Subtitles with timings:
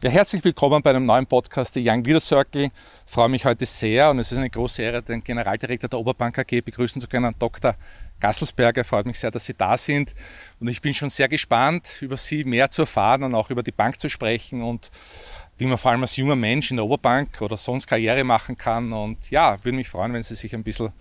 [0.00, 2.66] Ja, herzlich willkommen bei einem neuen Podcast der Young Leader Circle.
[2.66, 2.70] Ich
[3.04, 6.60] freue mich heute sehr und es ist eine große Ehre, den Generaldirektor der Oberbank AG
[6.64, 7.74] begrüßen zu können, Dr.
[8.20, 8.84] Gasselsberger.
[8.84, 10.14] Freut mich sehr, dass Sie da sind
[10.60, 13.72] und ich bin schon sehr gespannt, über Sie mehr zu erfahren und auch über die
[13.72, 14.88] Bank zu sprechen und
[15.56, 18.92] wie man vor allem als junger Mensch in der Oberbank oder sonst Karriere machen kann.
[18.92, 20.92] Und ja, würde mich freuen, wenn Sie sich ein bisschen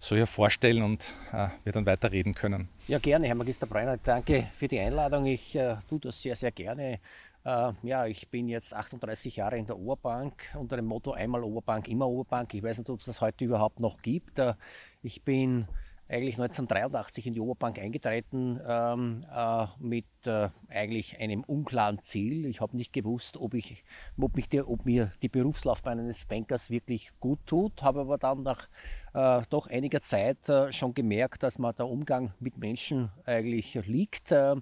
[0.00, 2.68] so hier vorstellen und äh, wir dann weiter reden können.
[2.88, 3.98] Ja, gerne, Herr Magister Breiner.
[3.98, 5.26] Danke für die Einladung.
[5.26, 6.98] Ich äh, tue das sehr, sehr gerne.
[7.44, 11.88] Äh, ja, ich bin jetzt 38 Jahre in der Oberbank unter dem Motto einmal Oberbank,
[11.88, 12.54] immer Oberbank.
[12.54, 14.38] Ich weiß nicht, ob es das heute überhaupt noch gibt.
[14.38, 14.54] Äh,
[15.02, 15.66] ich bin
[16.08, 22.46] eigentlich 1983 in die Oberbank eingetreten ähm, äh, mit äh, eigentlich einem unklaren Ziel.
[22.46, 23.82] Ich habe nicht gewusst, ob, ich,
[24.18, 28.42] ob, mich die, ob mir die Berufslaufbahn eines Bankers wirklich gut tut, habe aber dann
[28.42, 28.68] nach
[29.14, 34.32] äh, doch einiger Zeit äh, schon gemerkt, dass mir der Umgang mit Menschen eigentlich liegt,
[34.32, 34.54] äh,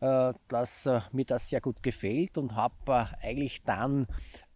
[0.00, 4.06] äh, dass mir das sehr gut gefällt und habe eigentlich dann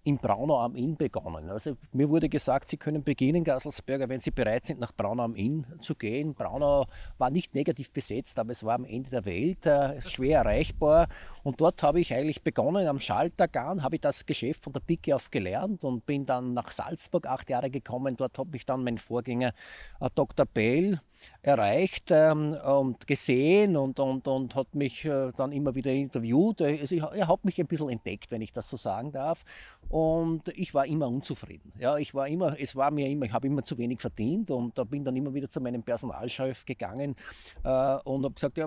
[0.05, 1.49] in Braunau am Inn begonnen.
[1.49, 5.37] Also mir wurde gesagt, Sie können beginnen, Gasselsberger, wenn Sie bereit sind, nach Braunau am
[5.37, 6.35] Inn zu gehen.
[6.35, 6.87] Braunau
[7.19, 11.09] war nicht negativ besetzt, aber es war am Ende der Welt, äh, schwer erreichbar.
[11.45, 15.15] Und dort habe ich eigentlich begonnen, am Schaltergarn habe ich das Geschäft von der Pike
[15.15, 18.17] auf gelernt und bin dann nach Salzburg acht Jahre gekommen.
[18.17, 19.53] Dort habe ich dann mein Vorgänger
[20.01, 20.47] äh, Dr.
[20.47, 21.01] Bell
[21.43, 26.63] erreicht ähm, und gesehen und, und, und hat mich äh, dann immer wieder interviewt.
[26.63, 29.45] Also ich, er hat mich ein bisschen entdeckt, wenn ich das so sagen darf.
[29.89, 31.71] Und ich war immer unzufrieden.
[31.79, 34.79] Ja, ich war immer, es war mir immer, ich habe immer zu wenig verdient und
[34.79, 37.15] da bin dann immer wieder zu meinem Personalchef gegangen
[37.63, 38.67] äh, und habe gesagt, ja,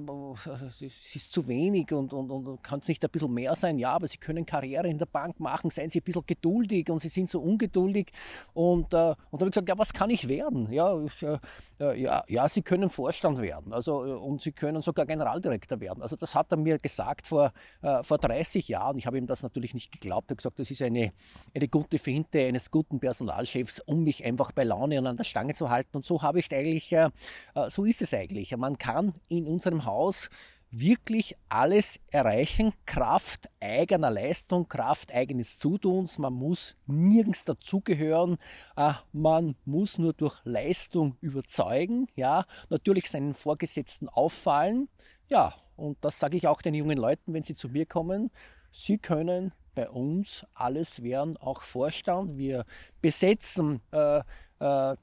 [0.68, 3.80] es ist zu wenig und, und, und kann es nicht ein bisschen mehr sein?
[3.80, 7.02] Ja, aber Sie können Karriere in der Bank machen, seien Sie ein bisschen geduldig und
[7.02, 8.12] Sie sind so ungeduldig.
[8.54, 10.72] Und, äh, und habe ich gesagt, ja, was kann ich werden?
[10.72, 15.80] Ja, ich, äh, ja, Sie können Vorstand werden also, äh, und Sie können sogar Generaldirektor
[15.80, 16.02] werden.
[16.02, 17.52] Also das hat er mir gesagt vor,
[17.82, 18.98] äh, vor 30 Jahren.
[18.98, 20.30] Ich habe ihm das natürlich nicht geglaubt.
[20.30, 21.12] Er hat gesagt, das ist eine
[21.54, 25.54] eine gute Finte eines guten Personalchefs, um mich einfach bei Laune und an der Stange
[25.54, 25.98] zu halten.
[25.98, 27.10] Und so habe ich eigentlich, äh,
[27.56, 28.56] äh, so ist es eigentlich.
[28.56, 30.30] Man kann in unserem Haus
[30.72, 36.18] wirklich alles erreichen, Kraft eigener Leistung, Kraft eigenes Zutuns.
[36.18, 38.38] Man muss nirgends dazugehören.
[38.76, 42.08] Äh, man muss nur durch Leistung überzeugen.
[42.16, 44.90] Ja, natürlich seinen Vorgesetzten auffallen.
[45.28, 48.32] Ja, und das sage ich auch den jungen Leuten, wenn sie zu mir kommen.
[48.72, 52.38] Sie können bei uns alles werden, auch Vorstand.
[52.38, 52.66] Wir
[53.02, 54.22] besetzen äh,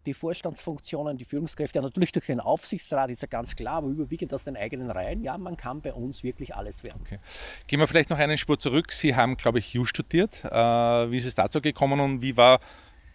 [0.07, 4.45] die Vorstandsfunktionen, die Führungskräfte, natürlich durch den Aufsichtsrat, ist ja ganz klar, aber überwiegend aus
[4.45, 5.23] den eigenen Reihen.
[5.23, 7.01] Ja, man kann bei uns wirklich alles werden.
[7.05, 7.19] Okay.
[7.67, 8.93] Gehen wir vielleicht noch einen Spur zurück.
[8.93, 10.45] Sie haben, glaube ich, Jus studiert.
[10.45, 12.61] Äh, wie ist es dazu gekommen und wie war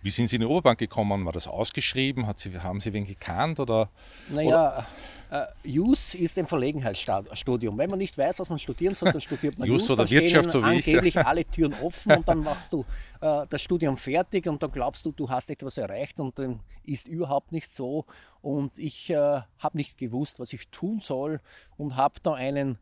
[0.01, 1.25] wie sind Sie in die Oberbank gekommen?
[1.25, 2.31] War das ausgeschrieben?
[2.35, 3.59] Sie, haben Sie wen gekannt?
[3.59, 3.89] Oder,
[4.29, 4.87] naja, oder?
[5.29, 7.77] Uh, JUS ist ein Verlegenheitsstudium.
[7.77, 9.89] Wenn man nicht weiß, was man studieren soll, dann studiert man JUS.
[9.89, 11.17] oder Wirtschaft, so wie angeblich ich.
[11.25, 12.85] alle Türen offen und dann machst du
[13.21, 17.09] uh, das Studium fertig und dann glaubst du, du hast etwas erreicht und dann ist
[17.09, 18.05] überhaupt nicht so.
[18.41, 21.41] Und ich uh, habe nicht gewusst, was ich tun soll
[21.75, 22.77] und habe da einen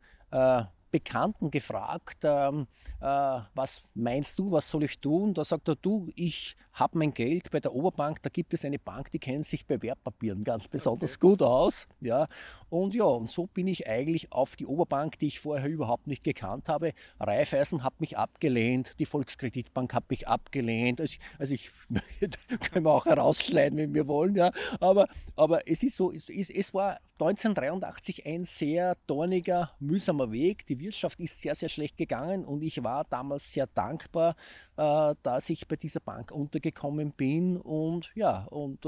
[0.95, 2.67] Bekannten gefragt, ähm,
[3.01, 5.33] äh, was meinst du, was soll ich tun?
[5.33, 8.79] Da sagt er, du, ich habe mein Geld bei der Oberbank, da gibt es eine
[8.79, 11.27] Bank, die kennt sich bei Wertpapieren ganz besonders okay.
[11.27, 11.87] gut aus.
[11.99, 12.27] Ja.
[12.69, 16.23] Und ja, und so bin ich eigentlich auf die Oberbank, die ich vorher überhaupt nicht
[16.23, 16.93] gekannt habe.
[17.19, 21.01] Raiffeisen hat mich abgelehnt, die Volkskreditbank hat mich abgelehnt.
[21.01, 21.71] Also ich, also ich
[22.71, 24.49] können wir auch herausschneiden, wenn wir wollen, ja.
[24.79, 30.65] Aber, aber es ist so, es, es war 1983 ein sehr dorniger, mühsamer Weg.
[30.65, 34.35] Die Wirtschaft ist sehr, sehr schlecht gegangen und ich war damals sehr dankbar,
[34.75, 38.85] äh, dass ich bei dieser Bank untergekommen bin und ja, und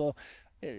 [0.60, 0.72] äh,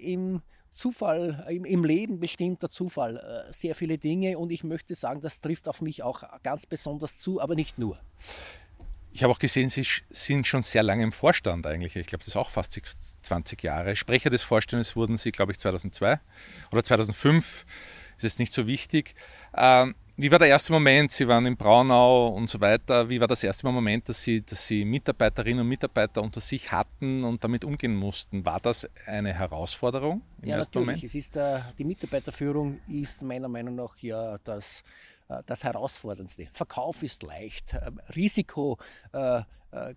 [0.00, 0.40] im
[0.70, 5.20] Zufall, im, im, Leben bestimmt der Zufall äh, sehr viele Dinge und ich möchte sagen,
[5.20, 7.98] das trifft auf mich auch ganz besonders zu, aber nicht nur.
[9.18, 11.96] Ich habe auch gesehen, Sie sind schon sehr lange im Vorstand eigentlich.
[11.96, 12.80] Ich glaube, das ist auch fast
[13.22, 13.96] 20 Jahre.
[13.96, 16.20] Sprecher des Vorstandes wurden Sie, glaube ich, 2002
[16.70, 17.66] oder 2005.
[18.16, 19.16] Ist jetzt nicht so wichtig.
[19.56, 21.10] Ähm, wie war der erste Moment?
[21.10, 23.08] Sie waren in Braunau und so weiter.
[23.08, 27.24] Wie war das erste Moment, dass Sie, dass Sie Mitarbeiterinnen und Mitarbeiter unter sich hatten
[27.24, 28.44] und damit umgehen mussten?
[28.44, 31.02] War das eine Herausforderung im ja, ersten natürlich.
[31.02, 31.04] Moment?
[31.04, 34.84] Es ist, äh, die Mitarbeiterführung ist meiner Meinung nach ja das,
[35.46, 36.48] das Herausforderndste.
[36.52, 38.78] Verkauf ist leicht, äh, Risiko
[39.12, 39.42] äh, äh,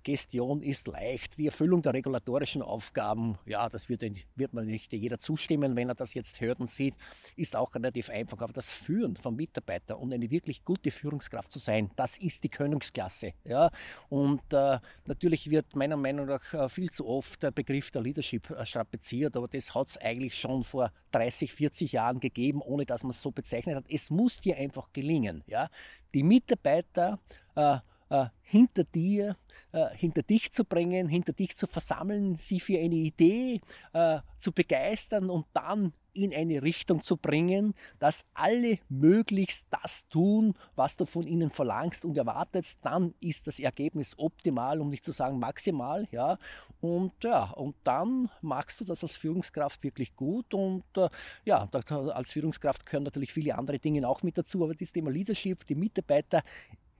[0.03, 1.37] Gestion ist leicht.
[1.37, 4.03] Die Erfüllung der regulatorischen Aufgaben, ja, das wird,
[4.35, 6.95] wird man nicht jeder zustimmen, wenn er das jetzt hört und sieht,
[7.35, 8.41] ist auch relativ einfach.
[8.41, 12.49] Aber das Führen von Mitarbeitern und eine wirklich gute Führungskraft zu sein, das ist die
[12.49, 13.33] Königsklasse.
[13.45, 13.69] Ja?
[14.09, 18.49] Und äh, natürlich wird meiner Meinung nach äh, viel zu oft der Begriff der Leadership
[18.49, 23.03] äh, strapaziert, aber das hat es eigentlich schon vor 30, 40 Jahren gegeben, ohne dass
[23.03, 23.85] man es so bezeichnet hat.
[23.89, 25.43] Es muss dir einfach gelingen.
[25.47, 25.69] Ja?
[26.13, 27.19] Die Mitarbeiter
[27.55, 27.77] äh,
[28.11, 29.37] äh, hinter dir,
[29.71, 33.61] äh, hinter dich zu bringen, hinter dich zu versammeln, sie für eine Idee
[33.93, 40.55] äh, zu begeistern und dann in eine Richtung zu bringen, dass alle möglichst das tun,
[40.75, 45.11] was du von ihnen verlangst und erwartest, dann ist das Ergebnis optimal, um nicht zu
[45.11, 46.37] sagen maximal, ja.
[46.81, 51.07] Und ja, und dann machst du das als Führungskraft wirklich gut und äh,
[51.45, 55.65] ja, als Führungskraft gehören natürlich viele andere Dinge auch mit dazu, aber das Thema Leadership,
[55.65, 56.43] die Mitarbeiter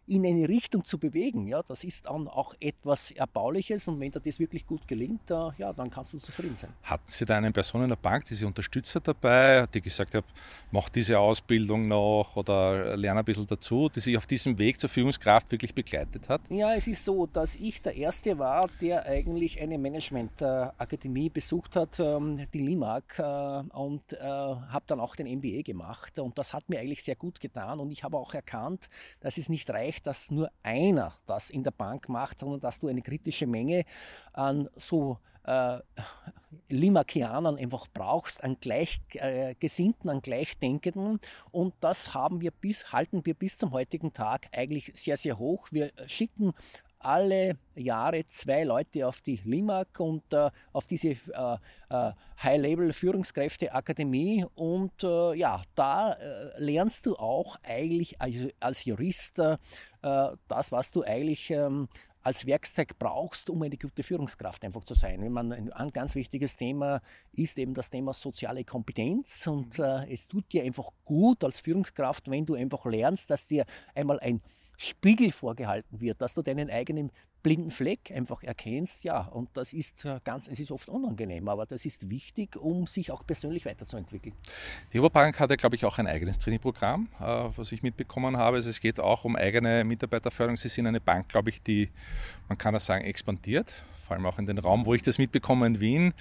[0.07, 4.19] in eine Richtung zu bewegen, ja, das ist dann auch etwas Erbauliches und wenn dir
[4.19, 6.71] das wirklich gut gelingt, äh, ja, dann kannst du zufrieden sein.
[6.83, 10.15] Hatten Sie da eine Person in der Bank, die Sie unterstützt hat dabei, die gesagt
[10.15, 10.25] hat,
[10.71, 14.89] mach diese Ausbildung noch oder lerne ein bisschen dazu, die sich auf diesem Weg zur
[14.89, 16.41] Führungskraft wirklich begleitet hat?
[16.49, 21.99] Ja, es ist so, dass ich der Erste war, der eigentlich eine Managementakademie besucht hat,
[21.99, 26.67] ähm, die LIMAG, äh, und äh, habe dann auch den MBA gemacht und das hat
[26.69, 28.89] mir eigentlich sehr gut getan und ich habe auch erkannt,
[29.19, 32.87] dass es nicht reicht, dass nur einer das in der Bank macht, sondern dass du
[32.87, 33.83] eine kritische Menge
[34.33, 35.79] an so äh,
[36.69, 41.19] Limakianern einfach brauchst, an Gleichgesinnten, äh, an Gleichdenkenden.
[41.51, 45.67] Und das haben wir bis, halten wir bis zum heutigen Tag eigentlich sehr, sehr hoch.
[45.71, 46.53] Wir schicken
[47.03, 51.57] alle Jahre zwei Leute auf die LIMAG und äh, auf diese äh,
[51.89, 52.11] äh,
[52.43, 54.45] High-Level-Führungskräfte-Akademie.
[54.55, 58.15] Und äh, ja, da äh, lernst du auch eigentlich
[58.59, 59.57] als Jurist äh,
[60.01, 61.87] das, was du eigentlich ähm,
[62.23, 65.21] als Werkzeug brauchst, um eine gute Führungskraft einfach zu sein.
[65.21, 67.01] Wenn man ein, ganz wichtiges Thema
[67.33, 72.45] ist eben das Thema soziale Kompetenz und es tut dir einfach gut als Führungskraft, wenn
[72.45, 73.65] du einfach lernst, dass dir
[73.95, 74.39] einmal ein
[74.83, 77.11] Spiegel vorgehalten wird, dass du deinen eigenen
[77.43, 81.67] blinden Fleck einfach erkennst, ja, und das ist äh, ganz, es ist oft unangenehm, aber
[81.67, 84.35] das ist wichtig, um sich auch persönlich weiterzuentwickeln.
[84.91, 87.23] Die Oberbank hat ja, glaube ich, auch ein eigenes Trainingprogramm, äh,
[87.55, 88.57] was ich mitbekommen habe.
[88.57, 90.57] Also es geht auch um eigene Mitarbeiterförderung.
[90.57, 91.89] Sie sind eine Bank, glaube ich, die,
[92.47, 93.71] man kann das sagen, expandiert,
[94.03, 96.13] vor allem auch in den Raum, wo ich das mitbekomme in Wien.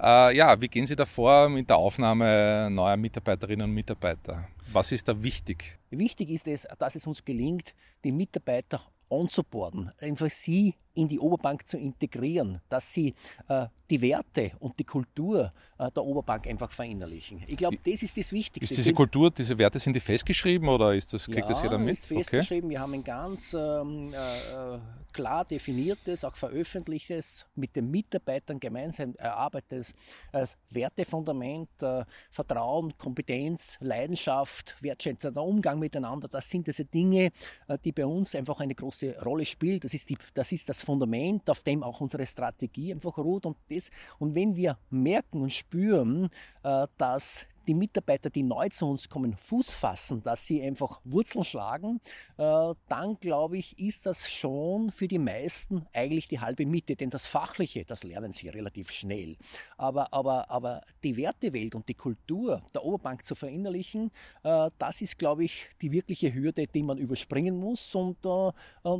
[0.00, 4.48] Äh, ja, wie gehen Sie da vor mit der Aufnahme neuer Mitarbeiterinnen und Mitarbeiter?
[4.70, 5.78] Was ist da wichtig?
[5.90, 7.74] Wichtig ist es, dass es uns gelingt,
[8.04, 13.14] die Mitarbeiter onzuboarden, einfach sie in die Oberbank zu integrieren, dass sie
[13.48, 17.40] äh, die Werte und die Kultur äh, der Oberbank einfach verinnerlichen.
[17.46, 18.74] Ich glaube, das ist das Wichtigste.
[18.74, 21.78] Ist diese Kultur, diese Werte, sind die festgeschrieben oder ist das, kriegt ja, das jeder
[21.78, 21.90] mit?
[21.90, 22.68] ist festgeschrieben.
[22.68, 22.74] Okay.
[22.74, 24.78] Wir haben ein ganz ähm, äh,
[25.12, 29.94] klar definiertes, auch veröffentlichtes, mit den Mitarbeitern gemeinsam erarbeitetes
[30.32, 36.28] äh, Wertefundament, äh, Vertrauen, Kompetenz, Leidenschaft, wertschätzender Umgang miteinander.
[36.28, 37.30] Das sind diese Dinge,
[37.68, 39.80] äh, die bei uns einfach eine große Rolle spielen.
[39.80, 43.44] Das ist, die, das ist das Fundament, auf dem auch unsere Strategie einfach ruht.
[43.44, 46.30] Und, das, und wenn wir merken und spüren,
[46.62, 51.44] äh, dass die Mitarbeiter, die neu zu uns kommen, Fuß fassen, dass sie einfach Wurzeln
[51.44, 52.00] schlagen,
[52.38, 56.96] äh, dann glaube ich, ist das schon für die meisten eigentlich die halbe Miete.
[56.96, 59.36] Denn das Fachliche, das lernen sie relativ schnell.
[59.76, 64.10] Aber, aber, aber die Wertewelt und die Kultur der Oberbank zu verinnerlichen,
[64.42, 68.50] äh, das ist, glaube ich, die wirkliche Hürde, die man überspringen muss und äh,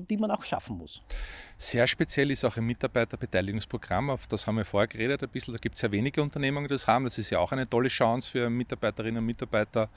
[0.09, 1.03] die man auch schaffen muss.
[1.57, 5.55] Sehr speziell ist auch ein Mitarbeiterbeteiligungsprogramm, auf das haben wir vorher geredet ein bisschen.
[5.55, 7.05] Da gibt es ja wenige Unternehmungen, die das haben.
[7.05, 9.89] Das ist ja auch eine tolle Chance für Mitarbeiterinnen und Mitarbeiter,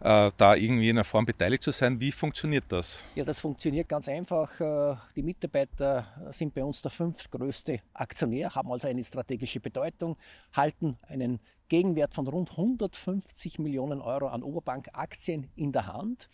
[0.00, 2.00] äh, da irgendwie in einer Form beteiligt zu sein.
[2.00, 3.04] Wie funktioniert das?
[3.14, 4.60] Ja, das funktioniert ganz einfach.
[4.60, 10.16] Äh, die Mitarbeiter sind bei uns der fünftgrößte Aktionär, haben also eine strategische Bedeutung,
[10.52, 16.28] halten einen Gegenwert von rund 150 Millionen Euro an Oberbank-Aktien in der Hand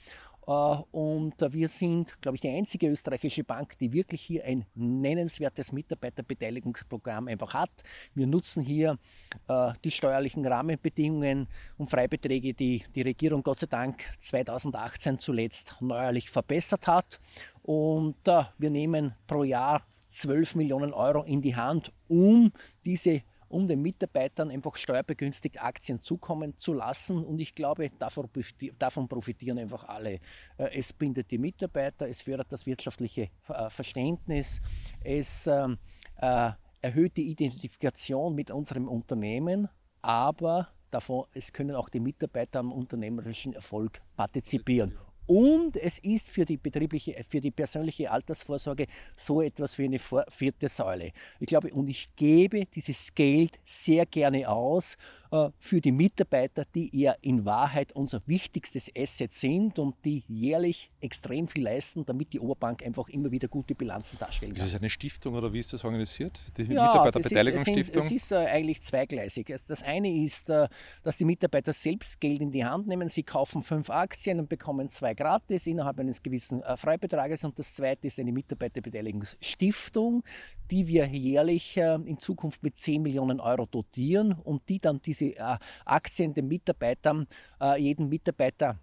[0.48, 7.28] und wir sind, glaube ich, die einzige österreichische Bank, die wirklich hier ein nennenswertes Mitarbeiterbeteiligungsprogramm
[7.28, 7.70] einfach hat.
[8.14, 8.98] Wir nutzen hier
[9.46, 16.30] äh, die steuerlichen Rahmenbedingungen und Freibeträge, die die Regierung Gott sei Dank 2018 zuletzt neuerlich
[16.30, 17.20] verbessert hat.
[17.62, 22.52] Und äh, wir nehmen pro Jahr 12 Millionen Euro in die Hand, um
[22.86, 27.24] diese um den Mitarbeitern einfach steuerbegünstigt Aktien zukommen zu lassen.
[27.24, 30.14] Und ich glaube, davon profitieren einfach alle.
[30.56, 34.60] Äh, es bindet die Mitarbeiter, es fördert das wirtschaftliche äh, Verständnis,
[35.02, 35.78] es ähm,
[36.16, 36.50] äh,
[36.80, 39.68] erhöht die Identifikation mit unserem Unternehmen,
[40.02, 44.96] aber davon, es können auch die Mitarbeiter am unternehmerischen Erfolg partizipieren.
[45.28, 50.68] Und es ist für die betriebliche, für die persönliche Altersvorsorge so etwas wie eine vierte
[50.68, 51.12] Säule.
[51.38, 54.96] Ich glaube, und ich gebe dieses Geld sehr gerne aus
[55.58, 61.48] für die Mitarbeiter, die ja in Wahrheit unser wichtigstes Asset sind und die jährlich extrem
[61.48, 64.64] viel leisten, damit die Oberbank einfach immer wieder gute Bilanzen darstellen kann.
[64.64, 66.40] Ist es eine Stiftung oder wie ist das organisiert?
[66.56, 68.02] Die ja, Mitarbeiterbeteiligungsstiftung?
[68.02, 69.54] Es ist, es ist äh, eigentlich zweigleisig.
[69.66, 70.68] Das eine ist, äh,
[71.02, 73.08] dass die Mitarbeiter selbst Geld in die Hand nehmen.
[73.08, 77.44] Sie kaufen fünf Aktien und bekommen zwei gratis innerhalb eines gewissen Freibetrages.
[77.44, 80.24] Und das zweite ist eine Mitarbeiterbeteiligungsstiftung,
[80.70, 85.36] die wir jährlich in Zukunft mit 10 Millionen Euro dotieren und die dann diese diese
[85.36, 87.26] äh, Aktien den Mitarbeitern,
[87.60, 88.78] äh, jeden Mitarbeiter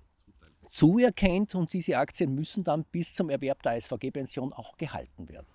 [0.70, 5.48] zuerkennt und diese Aktien müssen dann bis zum Erwerb der SVG-Pension auch gehalten werden.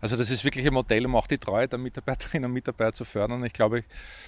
[0.00, 3.04] Also das ist wirklich ein Modell, um auch die Treue der Mitarbeiterinnen und Mitarbeiter zu
[3.04, 3.42] fördern.
[3.44, 3.84] Ich glaube,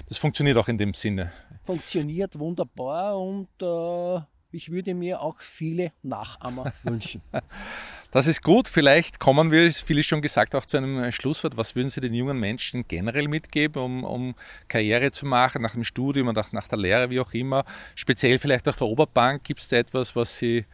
[0.08, 1.32] das funktioniert auch in dem Sinne.
[1.64, 4.20] Funktioniert wunderbar und äh,
[4.50, 7.20] ich würde mir auch viele Nachahmer wünschen.
[8.14, 8.68] Das ist gut.
[8.68, 11.56] Vielleicht kommen wir, viele schon gesagt, auch zu einem Schlusswort.
[11.56, 14.34] Was würden Sie den jungen Menschen generell mitgeben, um, um
[14.68, 17.64] Karriere zu machen, nach dem Studium und nach, nach der Lehre, wie auch immer?
[17.96, 19.42] Speziell vielleicht auch der Oberbank.
[19.42, 20.64] Gibt es da etwas, was Sie äh,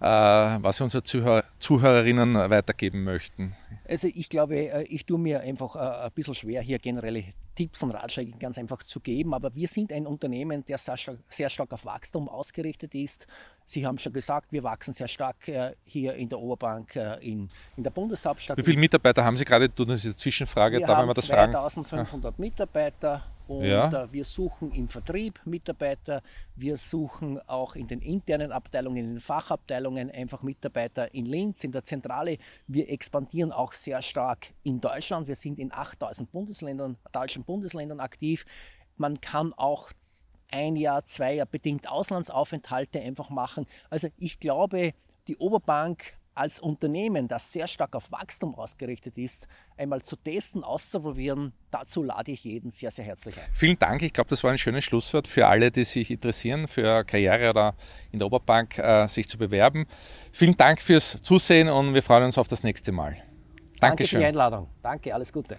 [0.00, 3.54] was Sie unseren Zuhör Zuhörerinnen weitergeben möchten?
[3.88, 7.82] Also ich glaube, äh, ich tue mir einfach äh, ein bisschen schwer, hier generelle Tipps
[7.82, 11.84] und Ratschläge ganz einfach zu geben, aber wir sind ein Unternehmen, der sehr stark, auf
[11.84, 13.26] Wachstum ausgerichtet ist.
[13.64, 15.36] Sie haben schon gesagt, wir wachsen sehr stark
[15.84, 18.56] hier in der Oberbank in, in der Bundeshauptstadt.
[18.56, 19.68] Wie viele Mitarbeiter haben Sie gerade?
[19.68, 22.42] Das ist eine Zwischenfrage, wir haben wir das 2500 fragen?
[22.42, 24.12] Mitarbeiter und ja.
[24.12, 26.22] Wir suchen im Vertrieb Mitarbeiter,
[26.54, 31.72] wir suchen auch in den internen Abteilungen, in den Fachabteilungen einfach Mitarbeiter in Linz, in
[31.72, 32.38] der Zentrale.
[32.68, 35.26] Wir expandieren auch sehr stark in Deutschland.
[35.26, 38.46] Wir sind in 8000 Bundesländern, deutschen Bundesländern aktiv.
[38.96, 39.90] Man kann auch
[40.52, 43.66] ein Jahr, zwei Jahre bedingt Auslandsaufenthalte einfach machen.
[43.88, 44.92] Also ich glaube,
[45.26, 51.52] die Oberbank als Unternehmen, das sehr stark auf Wachstum ausgerichtet ist, einmal zu testen, auszuprobieren,
[51.70, 53.44] dazu lade ich jeden sehr, sehr herzlich ein.
[53.52, 54.02] Vielen Dank.
[54.02, 57.74] Ich glaube, das war ein schönes Schlusswort für alle, die sich interessieren, für Karriere oder
[58.12, 59.86] in der Oberbank äh, sich zu bewerben.
[60.32, 63.16] Vielen Dank fürs Zusehen und wir freuen uns auf das nächste Mal.
[63.16, 63.80] Dankeschön.
[63.80, 64.68] Danke für die Einladung.
[64.82, 65.58] Danke, alles Gute.